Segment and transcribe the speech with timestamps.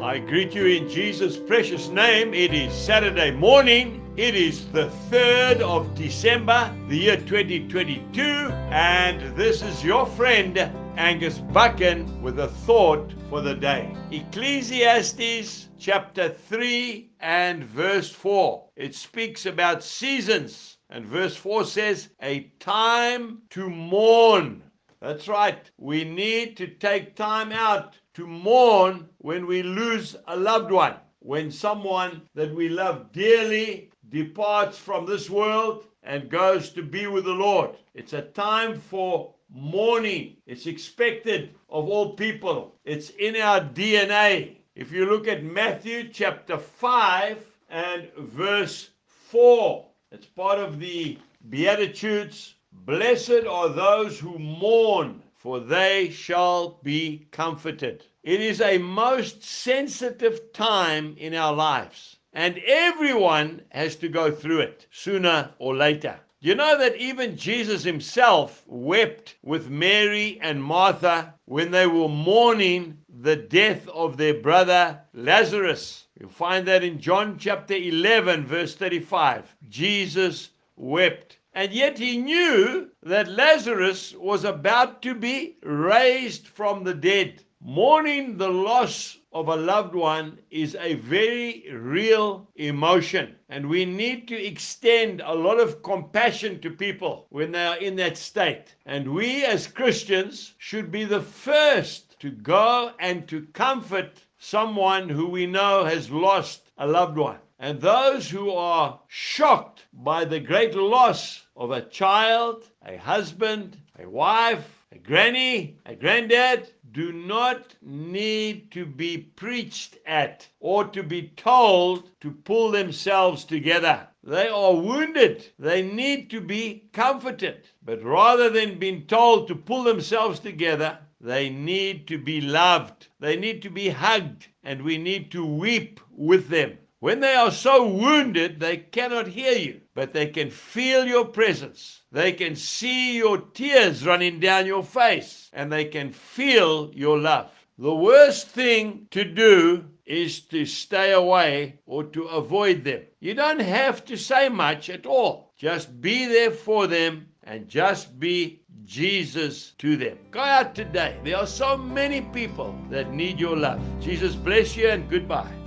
[0.00, 2.34] I greet you in Jesus' precious name.
[2.34, 4.12] It is Saturday morning.
[4.18, 10.58] It is the 3rd of December, the year 2022, and this is your friend
[10.98, 13.96] Angus Buchan with a thought for the day.
[14.10, 18.68] Ecclesiastes chapter 3 and verse 4.
[18.76, 24.62] It speaks about seasons, and verse 4 says, A time to mourn.
[25.00, 25.70] That's right.
[25.76, 31.50] We need to take time out to mourn when we lose a loved one, when
[31.50, 37.32] someone that we love dearly departs from this world and goes to be with the
[37.32, 37.70] Lord.
[37.94, 40.36] It's a time for mourning.
[40.46, 44.56] It's expected of all people, it's in our DNA.
[44.74, 52.55] If you look at Matthew chapter 5 and verse 4, it's part of the Beatitudes.
[52.84, 58.04] Blessed are those who mourn for they shall be comforted.
[58.24, 64.62] It is a most sensitive time in our lives, and everyone has to go through
[64.62, 66.18] it sooner or later.
[66.40, 72.98] You know that even Jesus himself wept with Mary and Martha when they were mourning
[73.08, 76.08] the death of their brother Lazarus.
[76.20, 79.54] You find that in John chapter 11, verse 35.
[79.68, 81.38] Jesus wept.
[81.56, 87.44] And yet he knew that Lazarus was about to be raised from the dead.
[87.62, 93.36] Mourning the loss of a loved one is a very real emotion.
[93.48, 97.96] And we need to extend a lot of compassion to people when they are in
[97.96, 98.74] that state.
[98.84, 105.26] And we as Christians should be the first to go and to comfort someone who
[105.26, 107.38] we know has lost a loved one.
[107.58, 114.08] And those who are shocked by the great loss of a child, a husband, a
[114.08, 121.28] wife, a granny, a granddad, do not need to be preached at or to be
[121.36, 124.06] told to pull themselves together.
[124.22, 125.46] They are wounded.
[125.58, 127.68] They need to be comforted.
[127.82, 133.08] But rather than being told to pull themselves together, they need to be loved.
[133.20, 134.48] They need to be hugged.
[134.62, 136.78] And we need to weep with them.
[136.98, 142.02] When they are so wounded, they cannot hear you, but they can feel your presence.
[142.10, 147.50] They can see your tears running down your face, and they can feel your love.
[147.78, 153.02] The worst thing to do is to stay away or to avoid them.
[153.20, 155.52] You don't have to say much at all.
[155.58, 160.18] Just be there for them and just be Jesus to them.
[160.30, 161.18] Go out today.
[161.24, 163.80] There are so many people that need your love.
[164.00, 165.65] Jesus bless you and goodbye.